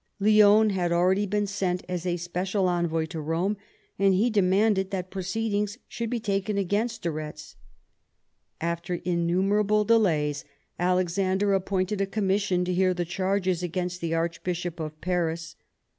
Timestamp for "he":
4.15-4.31, 6.11-6.19